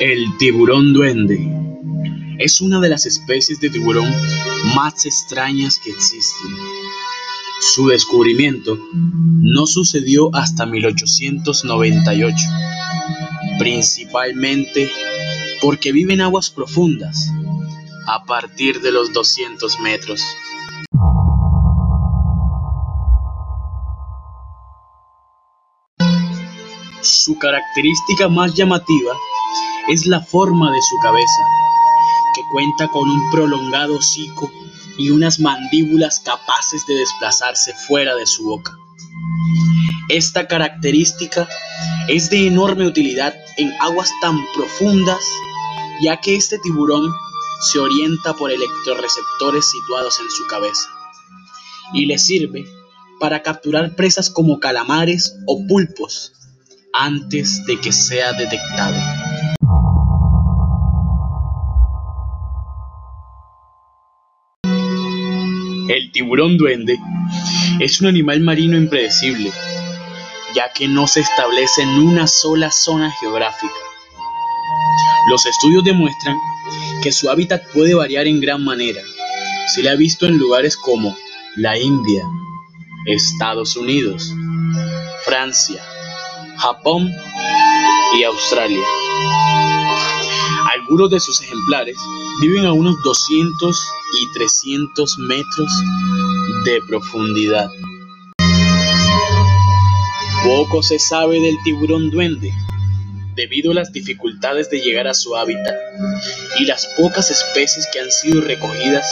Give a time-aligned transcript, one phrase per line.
[0.00, 1.40] El tiburón duende
[2.38, 4.08] es una de las especies de tiburón
[4.76, 6.54] más extrañas que existen.
[7.74, 12.36] Su descubrimiento no sucedió hasta 1898,
[13.58, 14.88] principalmente
[15.60, 17.32] porque vive en aguas profundas
[18.06, 20.22] a partir de los 200 metros.
[27.02, 29.16] Su característica más llamativa
[29.88, 31.42] es la forma de su cabeza,
[32.34, 34.50] que cuenta con un prolongado hocico
[34.98, 38.76] y unas mandíbulas capaces de desplazarse fuera de su boca.
[40.10, 41.48] Esta característica
[42.08, 45.24] es de enorme utilidad en aguas tan profundas,
[46.02, 47.10] ya que este tiburón
[47.62, 50.88] se orienta por electroreceptores situados en su cabeza
[51.92, 52.66] y le sirve
[53.18, 56.32] para capturar presas como calamares o pulpos
[56.92, 59.17] antes de que sea detectado.
[65.88, 66.98] El tiburón duende
[67.80, 69.50] es un animal marino impredecible,
[70.54, 73.72] ya que no se establece en una sola zona geográfica.
[75.30, 76.36] Los estudios demuestran
[77.02, 79.00] que su hábitat puede variar en gran manera.
[79.74, 81.16] Se le ha visto en lugares como
[81.56, 82.22] la India,
[83.06, 84.34] Estados Unidos,
[85.24, 85.82] Francia,
[86.58, 87.10] Japón
[88.18, 88.84] y Australia.
[90.74, 91.96] Algunos de sus ejemplares
[92.42, 93.88] viven a unos 200
[94.20, 95.72] y 300 metros
[96.66, 97.70] de profundidad.
[100.44, 102.52] Poco se sabe del tiburón duende
[103.34, 105.74] debido a las dificultades de llegar a su hábitat
[106.58, 109.06] y las pocas especies que han sido recogidas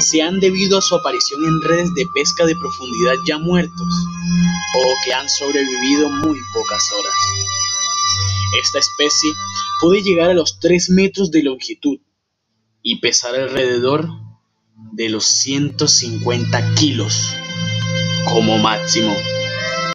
[0.00, 3.94] se han debido a su aparición en redes de pesca de profundidad ya muertos
[4.76, 7.43] o que han sobrevivido muy pocas horas.
[8.60, 9.30] Esta especie
[9.80, 11.98] puede llegar a los 3 metros de longitud
[12.82, 14.08] y pesar alrededor
[14.92, 17.34] de los 150 kilos
[18.28, 19.14] como máximo.